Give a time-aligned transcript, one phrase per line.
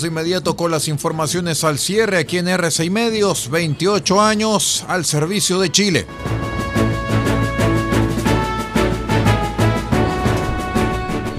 [0.00, 5.58] De inmediato con las informaciones al cierre aquí en RCI Medios, 28 años al servicio
[5.58, 6.06] de Chile.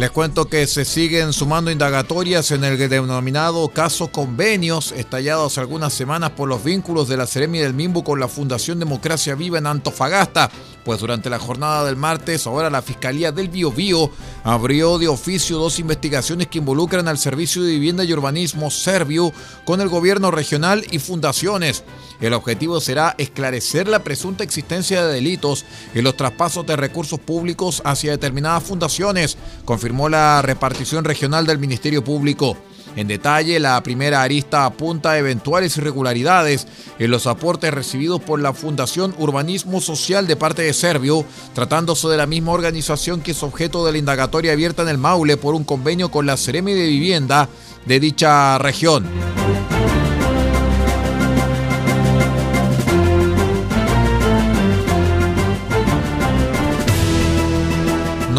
[0.01, 5.93] Les cuento que se siguen sumando indagatorias en el denominado caso convenios, estallado hace algunas
[5.93, 9.67] semanas por los vínculos de la Seremi del Mimbu con la Fundación Democracia Viva en
[9.67, 10.49] Antofagasta.
[10.83, 14.09] Pues durante la jornada del martes, ahora la Fiscalía del Biobío
[14.43, 19.31] abrió de oficio dos investigaciones que involucran al Servicio de Vivienda y Urbanismo Servio
[19.65, 21.83] con el gobierno regional y fundaciones.
[22.21, 27.81] El objetivo será esclarecer la presunta existencia de delitos en los traspasos de recursos públicos
[27.83, 32.55] hacia determinadas fundaciones, confirmó la repartición regional del Ministerio Público.
[32.95, 36.67] En detalle, la primera arista apunta a eventuales irregularidades
[36.99, 42.17] en los aportes recibidos por la Fundación Urbanismo Social de parte de Servio, tratándose de
[42.17, 45.63] la misma organización que es objeto de la indagatoria abierta en el Maule por un
[45.63, 47.47] convenio con la Ceremi de Vivienda
[47.85, 49.40] de dicha región.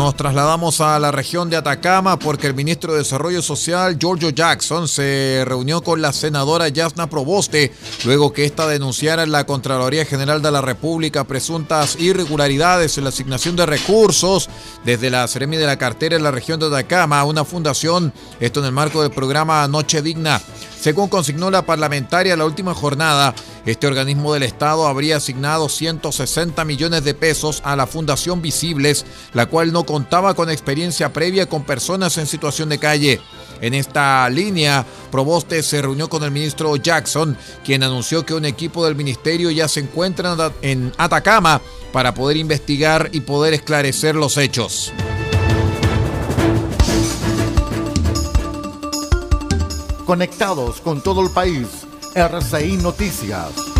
[0.03, 4.89] Nos trasladamos a la región de Atacama porque el ministro de Desarrollo Social, Giorgio Jackson,
[4.89, 7.73] se reunió con la senadora Yasna Proboste
[8.05, 13.11] luego que ésta denunciara en la Contraloría General de la República presuntas irregularidades en la
[13.11, 14.51] asignación de recursos
[14.85, 18.59] desde la Seremi de la Cartera en la región de Atacama a una fundación, esto
[18.59, 20.43] en el marco del programa Noche Digna.
[20.81, 27.05] Según consignó la parlamentaria la última jornada, este organismo del Estado habría asignado 160 millones
[27.05, 32.19] de pesos a la Fundación Visibles, la cual no contaba con experiencia previa con personas
[32.19, 33.21] en situación de calle.
[33.61, 38.85] En esta línea, Proboste se reunió con el ministro Jackson, quien anunció que un equipo
[38.85, 41.61] del ministerio ya se encuentra en Atacama
[41.93, 44.93] para poder investigar y poder esclarecer los hechos.
[50.05, 51.82] Conectados con todo el país,
[52.15, 53.73] RCI Noticias.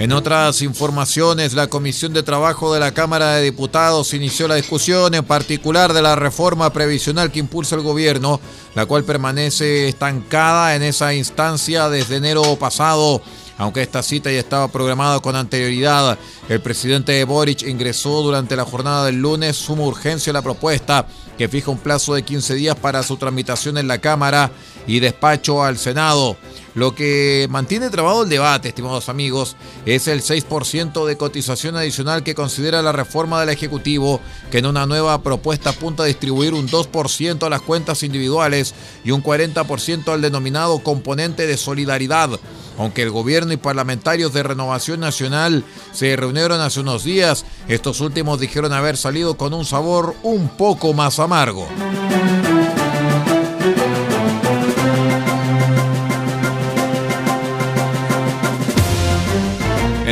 [0.00, 5.14] En otras informaciones, la Comisión de Trabajo de la Cámara de Diputados inició la discusión
[5.14, 8.40] en particular de la reforma previsional que impulsa el gobierno,
[8.74, 13.22] la cual permanece estancada en esa instancia desde enero pasado.
[13.60, 19.04] Aunque esta cita ya estaba programada con anterioridad, el presidente Boric ingresó durante la jornada
[19.04, 21.06] del lunes suma urgencia a la propuesta
[21.36, 24.50] que fija un plazo de 15 días para su tramitación en la Cámara
[24.86, 26.38] y despacho al Senado.
[26.74, 32.36] Lo que mantiene trabado el debate, estimados amigos, es el 6% de cotización adicional que
[32.36, 34.20] considera la reforma del Ejecutivo,
[34.50, 39.10] que en una nueva propuesta apunta a distribuir un 2% a las cuentas individuales y
[39.10, 42.38] un 40% al denominado componente de solidaridad.
[42.78, 48.38] Aunque el gobierno y parlamentarios de Renovación Nacional se reunieron hace unos días, estos últimos
[48.38, 51.66] dijeron haber salido con un sabor un poco más amargo.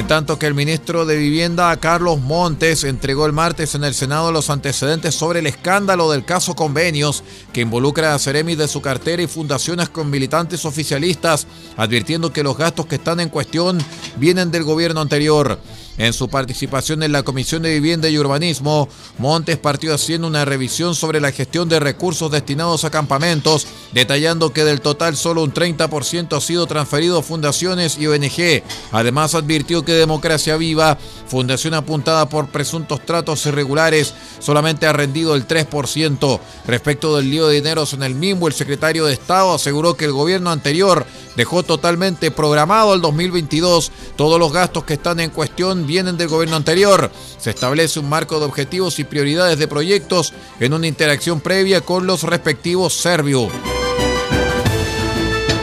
[0.08, 4.48] Tanto que el ministro de Vivienda, Carlos Montes, entregó el martes en el Senado los
[4.48, 9.26] antecedentes sobre el escándalo del caso Convenios, que involucra a Ceremis de su cartera y
[9.26, 13.78] fundaciones con militantes oficialistas, advirtiendo que los gastos que están en cuestión
[14.16, 15.60] vienen del gobierno anterior.
[15.98, 18.88] En su participación en la Comisión de Vivienda y Urbanismo,
[19.18, 24.62] Montes partió haciendo una revisión sobre la gestión de recursos destinados a campamentos, detallando que
[24.62, 28.62] del total solo un 30% ha sido transferido a fundaciones y ONG.
[28.92, 30.96] Además advirtió que Democracia Viva,
[31.26, 36.40] fundación apuntada por presuntos tratos irregulares, solamente ha rendido el 3%.
[36.68, 40.12] Respecto del lío de dineros en el MIMBO, el secretario de Estado aseguró que el
[40.12, 41.04] gobierno anterior
[41.34, 43.90] dejó totalmente programado el 2022.
[44.16, 47.10] Todos los gastos que están en cuestión vienen del gobierno anterior.
[47.38, 52.06] Se establece un marco de objetivos y prioridades de proyectos en una interacción previa con
[52.06, 53.50] los respectivos serbios.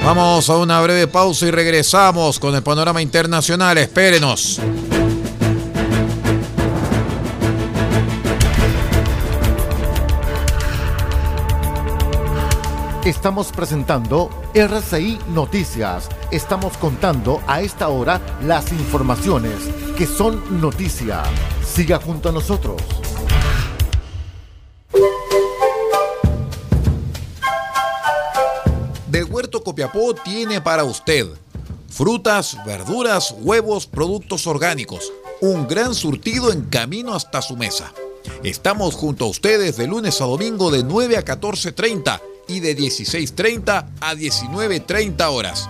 [0.04, 3.77] Vamos a una breve pausa y regresamos con el panorama internacional.
[3.77, 4.60] Espérenos.
[13.06, 16.10] Estamos presentando RCI Noticias.
[16.36, 19.54] Estamos contando a esta hora las informaciones
[19.98, 21.24] que son noticia.
[21.66, 22.76] Siga junto a nosotros.
[29.08, 31.26] De Huerto Copiapó tiene para usted
[31.88, 35.14] frutas, verduras, huevos, productos orgánicos.
[35.40, 37.94] Un gran surtido en camino hasta su mesa.
[38.44, 43.86] Estamos junto a ustedes de lunes a domingo de 9 a 14.30 y de 16.30
[44.02, 45.70] a 19.30 horas.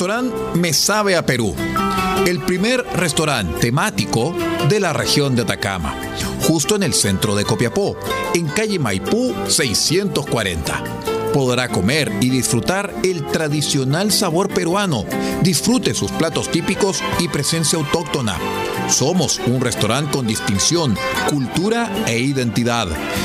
[0.00, 1.54] Restaurante Me Sabe a Perú.
[2.26, 4.34] El primer restaurante temático
[4.66, 5.94] de la región de Atacama,
[6.40, 7.98] justo en el centro de Copiapó,
[8.32, 10.84] en calle Maipú 640
[11.34, 15.04] podrá comer y disfrutar el tradicional sabor peruano.
[15.42, 18.36] Disfrute sus platos típicos y presencia autóctona.
[18.88, 20.96] Somos un restaurante con distinción,
[21.28, 22.88] cultura e identidad.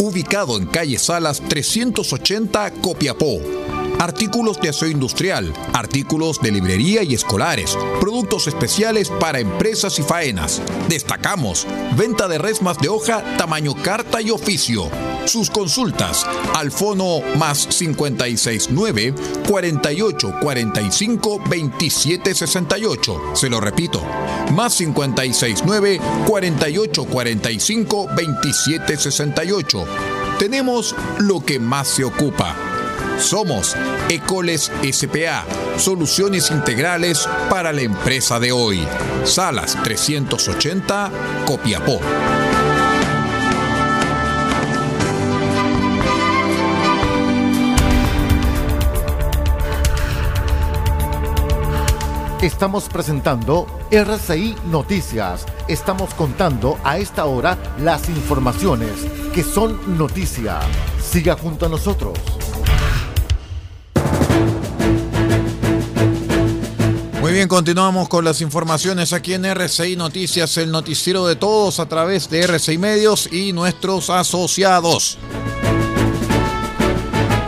[0.00, 3.40] ubicado en calle Salas 380 Copiapó
[3.98, 10.62] artículos de aseo industrial, artículos de librería y escolares, productos especiales para empresas y faenas.
[10.88, 11.66] Destacamos
[11.96, 14.88] venta de resmas de hoja tamaño carta y oficio.
[15.26, 19.14] Sus consultas al fono más 569
[19.48, 23.22] 48 45 27 68.
[23.34, 24.02] Se lo repito,
[24.52, 29.84] más 569 48 45 27 68.
[30.38, 32.54] Tenemos lo que más se ocupa
[33.20, 33.76] somos
[34.08, 35.44] Ecoles SPA,
[35.76, 38.86] soluciones integrales para la empresa de hoy.
[39.24, 41.10] Salas 380,
[41.44, 42.00] Copiapó.
[52.42, 55.44] Estamos presentando RCI Noticias.
[55.66, 58.92] Estamos contando a esta hora las informaciones
[59.34, 60.60] que son noticia.
[61.02, 62.16] Siga junto a nosotros.
[67.20, 71.88] Muy bien, continuamos con las informaciones aquí en RCI Noticias, el noticiero de todos a
[71.88, 75.18] través de RCI Medios y nuestros asociados.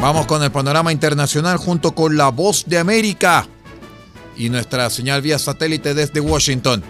[0.00, 3.46] Vamos con el panorama internacional junto con La Voz de América
[4.40, 6.82] y nuestra señal vía satélite desde Washington.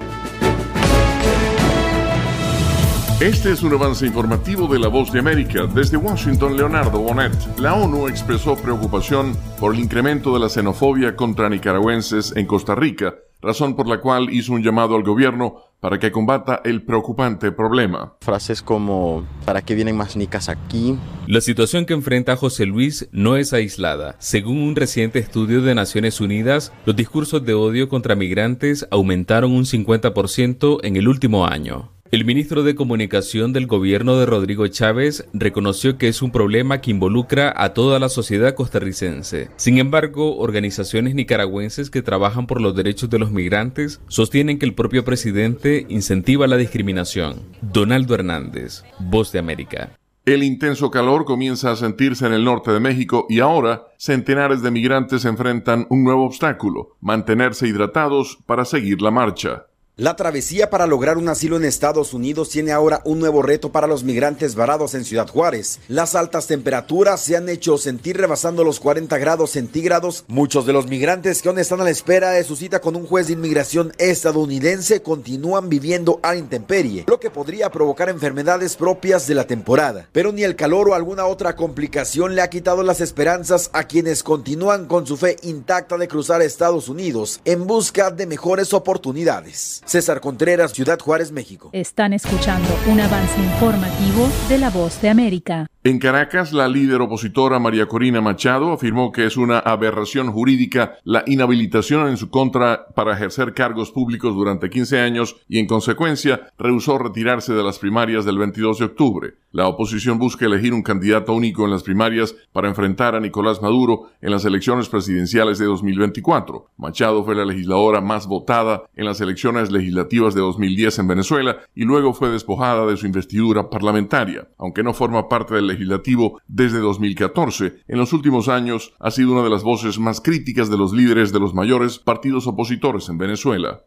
[3.21, 5.67] Este es un avance informativo de La Voz de América.
[5.67, 7.33] Desde Washington, Leonardo Bonet.
[7.59, 13.17] La ONU expresó preocupación por el incremento de la xenofobia contra nicaragüenses en Costa Rica,
[13.43, 18.15] razón por la cual hizo un llamado al gobierno para que combata el preocupante problema.
[18.21, 20.99] Frases como ¿para qué vienen más nicas aquí?
[21.27, 24.17] La situación que enfrenta José Luis no es aislada.
[24.19, 29.65] Según un reciente estudio de Naciones Unidas, los discursos de odio contra migrantes aumentaron un
[29.65, 32.00] 50% en el último año.
[32.13, 36.91] El ministro de Comunicación del gobierno de Rodrigo Chávez reconoció que es un problema que
[36.91, 39.49] involucra a toda la sociedad costarricense.
[39.55, 44.75] Sin embargo, organizaciones nicaragüenses que trabajan por los derechos de los migrantes sostienen que el
[44.75, 47.43] propio presidente incentiva la discriminación.
[47.63, 49.97] Donaldo Hernández, Voz de América.
[50.27, 54.73] El intenso calor comienza a sentirse en el norte de México y ahora centenares de
[54.73, 59.67] migrantes enfrentan un nuevo obstáculo, mantenerse hidratados para seguir la marcha.
[60.01, 63.87] La travesía para lograr un asilo en Estados Unidos tiene ahora un nuevo reto para
[63.87, 65.79] los migrantes varados en Ciudad Juárez.
[65.89, 70.25] Las altas temperaturas se han hecho sentir rebasando los 40 grados centígrados.
[70.27, 73.07] Muchos de los migrantes que aún están a la espera de su cita con un
[73.07, 79.35] juez de inmigración estadounidense continúan viviendo a intemperie, lo que podría provocar enfermedades propias de
[79.35, 80.09] la temporada.
[80.13, 84.23] Pero ni el calor o alguna otra complicación le ha quitado las esperanzas a quienes
[84.23, 89.83] continúan con su fe intacta de cruzar Estados Unidos en busca de mejores oportunidades.
[89.91, 91.71] César Contreras, Ciudad Juárez, México.
[91.73, 95.67] Están escuchando un avance informativo de La Voz de América.
[95.83, 101.25] En Caracas, la líder opositora María Corina Machado afirmó que es una aberración jurídica la
[101.27, 106.99] inhabilitación en su contra para ejercer cargos públicos durante 15 años y, en consecuencia, rehusó
[106.99, 109.35] retirarse de las primarias del 22 de octubre.
[109.53, 114.11] La oposición busca elegir un candidato único en las primarias para enfrentar a Nicolás Maduro
[114.21, 116.67] en las elecciones presidenciales de 2024.
[116.77, 121.85] Machado fue la legisladora más votada en las elecciones legislativas de 2010 en Venezuela y
[121.85, 124.47] luego fue despojada de su investidura parlamentaria.
[124.59, 129.43] Aunque no forma parte del legislativo desde 2014, en los últimos años ha sido una
[129.43, 133.83] de las voces más críticas de los líderes de los mayores partidos opositores en Venezuela.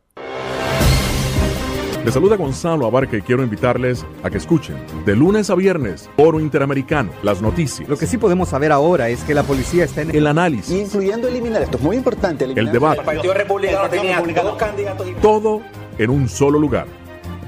[2.03, 4.75] Les saluda Gonzalo Abarca y quiero invitarles a que escuchen
[5.05, 7.87] de lunes a viernes Oro Interamericano, las noticias.
[7.87, 11.29] Lo que sí podemos saber ahora es que la policía está en el análisis, incluyendo
[11.29, 15.61] eliminar esto es muy importante, el debate, el Partido Republicano tenía dos candidatos todo
[15.97, 16.87] en un solo lugar.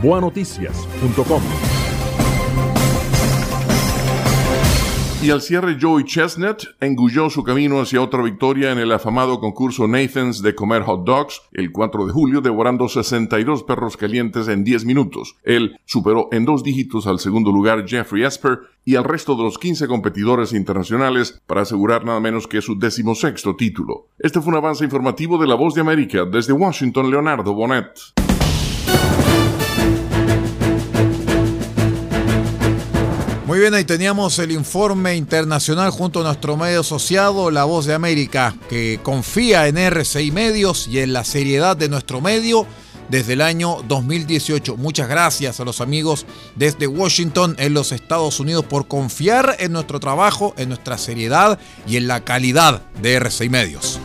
[0.01, 1.42] Boanoticias.com
[5.25, 9.88] Y al cierre, Joey Chestnut engulló su camino hacia otra victoria en el afamado concurso
[9.88, 14.86] Nathan's de comer hot dogs el 4 de julio, devorando 62 perros calientes en 10
[14.86, 15.36] minutos.
[15.41, 19.58] Él superó en dos dígitos al segundo lugar Jeffrey Esper y al resto de los
[19.58, 24.10] 15 competidores internacionales para asegurar nada menos que su decimosexto título.
[24.20, 27.89] Este fue un avance informativo de La Voz de América desde Washington, Leonardo Bonet.
[33.56, 37.94] Muy bien, ahí teníamos el informe internacional junto a nuestro medio asociado, La Voz de
[37.94, 42.68] América, que confía en RCI Medios y en la seriedad de nuestro medio
[43.08, 44.76] desde el año 2018.
[44.76, 46.26] Muchas gracias a los amigos
[46.58, 51.58] desde Washington, en los Estados Unidos, por confiar en nuestro trabajo, en nuestra seriedad
[51.88, 54.02] y en la calidad de RCI Medios.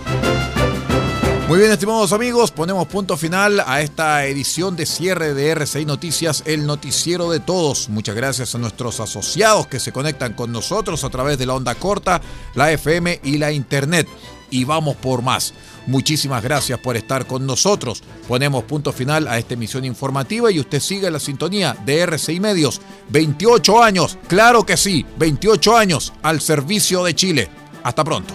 [1.51, 6.45] Muy bien, estimados amigos, ponemos punto final a esta edición de cierre de RCI Noticias,
[6.47, 7.89] el noticiero de todos.
[7.89, 11.75] Muchas gracias a nuestros asociados que se conectan con nosotros a través de la onda
[11.75, 12.21] corta,
[12.55, 14.07] la FM y la Internet.
[14.51, 15.53] Y vamos por más.
[15.89, 18.05] Muchísimas gracias por estar con nosotros.
[18.29, 22.81] Ponemos punto final a esta emisión informativa y usted sigue la sintonía de RCI Medios.
[23.09, 27.51] 28 años, claro que sí, 28 años al servicio de Chile.
[27.83, 28.35] Hasta pronto.